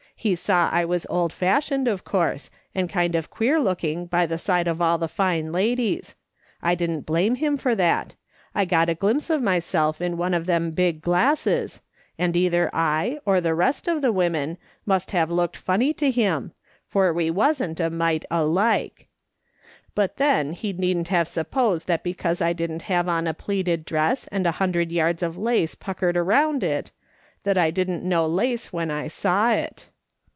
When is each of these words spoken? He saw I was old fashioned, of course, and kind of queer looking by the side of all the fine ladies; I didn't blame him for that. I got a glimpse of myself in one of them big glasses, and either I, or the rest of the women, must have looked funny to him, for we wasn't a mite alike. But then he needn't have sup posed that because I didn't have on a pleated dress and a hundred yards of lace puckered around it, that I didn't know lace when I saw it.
He 0.21 0.35
saw 0.35 0.69
I 0.71 0.85
was 0.85 1.07
old 1.09 1.33
fashioned, 1.33 1.87
of 1.87 2.05
course, 2.05 2.51
and 2.75 2.87
kind 2.87 3.15
of 3.15 3.31
queer 3.31 3.59
looking 3.59 4.05
by 4.05 4.27
the 4.27 4.37
side 4.37 4.67
of 4.67 4.79
all 4.79 4.99
the 4.99 5.07
fine 5.07 5.51
ladies; 5.51 6.13
I 6.61 6.75
didn't 6.75 7.07
blame 7.07 7.33
him 7.33 7.57
for 7.57 7.73
that. 7.73 8.13
I 8.53 8.65
got 8.65 8.87
a 8.87 8.93
glimpse 8.93 9.31
of 9.31 9.41
myself 9.41 9.99
in 9.99 10.17
one 10.17 10.35
of 10.35 10.45
them 10.45 10.71
big 10.73 11.01
glasses, 11.01 11.81
and 12.19 12.37
either 12.37 12.69
I, 12.71 13.17
or 13.25 13.41
the 13.41 13.55
rest 13.55 13.87
of 13.87 14.03
the 14.03 14.11
women, 14.11 14.59
must 14.85 15.09
have 15.09 15.31
looked 15.31 15.57
funny 15.57 15.91
to 15.93 16.11
him, 16.11 16.51
for 16.85 17.11
we 17.11 17.31
wasn't 17.31 17.79
a 17.79 17.89
mite 17.89 18.25
alike. 18.29 19.07
But 19.95 20.17
then 20.17 20.51
he 20.53 20.71
needn't 20.71 21.07
have 21.07 21.27
sup 21.27 21.49
posed 21.49 21.87
that 21.87 22.03
because 22.03 22.43
I 22.43 22.53
didn't 22.53 22.83
have 22.83 23.07
on 23.09 23.25
a 23.25 23.33
pleated 23.33 23.85
dress 23.85 24.27
and 24.27 24.45
a 24.45 24.51
hundred 24.61 24.91
yards 24.91 25.23
of 25.23 25.35
lace 25.35 25.73
puckered 25.73 26.15
around 26.15 26.63
it, 26.63 26.91
that 27.43 27.57
I 27.57 27.71
didn't 27.71 28.03
know 28.07 28.27
lace 28.27 28.71
when 28.71 28.91
I 28.91 29.07
saw 29.07 29.53
it. 29.53 29.87